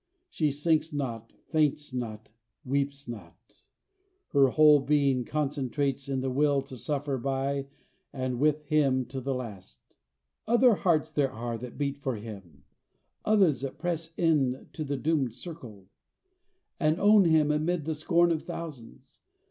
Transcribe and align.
She 0.31 0.49
sinks 0.51 0.91
not, 0.91 1.31
faints 1.45 1.93
not, 1.93 2.31
weeps 2.65 3.07
not; 3.07 3.61
her 4.29 4.47
whole 4.47 4.79
being 4.79 5.23
concentrates 5.25 6.09
in 6.09 6.21
the 6.21 6.31
will 6.31 6.63
to 6.63 6.75
suffer 6.75 7.19
by 7.19 7.67
and 8.11 8.39
with 8.39 8.63
him 8.63 9.05
to 9.05 9.21
the 9.21 9.35
last. 9.35 9.77
Other 10.47 10.73
hearts 10.73 11.11
there 11.11 11.31
are 11.31 11.55
that 11.59 11.77
beat 11.77 11.97
for 11.99 12.15
him; 12.15 12.63
others 13.25 13.61
that 13.61 13.77
press 13.77 14.11
into 14.17 14.83
the 14.83 14.97
doomed 14.97 15.35
circle, 15.35 15.85
and 16.79 16.99
own 16.99 17.25
him 17.25 17.51
amid 17.51 17.85
the 17.85 17.93
scorn 17.93 18.31
of 18.31 18.41
thousands. 18.41 19.19